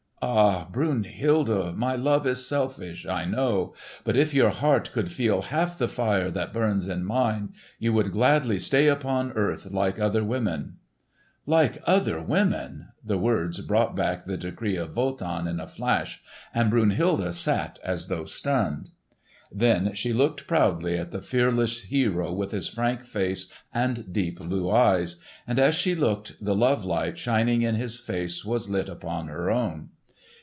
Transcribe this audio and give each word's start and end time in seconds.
"Ah, 0.23 0.67
Brunhilde, 0.71 1.75
my 1.75 1.95
love 1.95 2.27
is 2.27 2.45
selfish, 2.47 3.07
I 3.07 3.25
know! 3.25 3.73
But 4.03 4.15
if 4.15 4.35
your 4.35 4.51
heart 4.51 4.91
could 4.91 5.11
feel 5.11 5.41
half 5.41 5.79
the 5.79 5.87
fire 5.87 6.29
that 6.29 6.53
burns 6.53 6.87
in 6.87 7.03
mine, 7.03 7.53
you 7.79 7.91
would 7.93 8.11
gladly 8.11 8.59
stay 8.59 8.87
upon 8.87 9.31
earth 9.31 9.71
like 9.71 9.99
other 9.99 10.23
women!" 10.23 10.77
"Like 11.47 11.79
other 11.85 12.21
women!" 12.21 12.89
the 13.03 13.17
words 13.17 13.61
brought 13.61 13.95
back 13.95 14.25
the 14.25 14.37
decree 14.37 14.75
of 14.75 14.95
Wotan 14.95 15.47
in 15.47 15.59
a 15.59 15.65
flash, 15.65 16.21
and 16.53 16.69
Brunhilde 16.69 17.33
sat 17.33 17.79
as 17.83 18.05
though 18.05 18.25
stunned. 18.25 18.89
Then 19.51 19.95
she 19.95 20.13
looked 20.13 20.45
proudly 20.45 20.99
at 20.99 21.09
the 21.09 21.21
fearless 21.23 21.85
hero 21.85 22.31
with 22.31 22.51
his 22.51 22.67
frank 22.67 23.05
face 23.05 23.51
and 23.73 24.13
deep 24.13 24.37
blue 24.37 24.69
eyes; 24.69 25.19
and 25.47 25.57
as 25.57 25.73
she 25.73 25.95
looked 25.95 26.33
the 26.39 26.55
love 26.55 26.85
light 26.85 27.17
shining 27.17 27.63
in 27.63 27.73
his 27.73 27.97
face 27.97 28.45
was 28.45 28.69
lit 28.69 28.87
upon 28.87 29.27
her 29.27 29.49
own. 29.49 29.89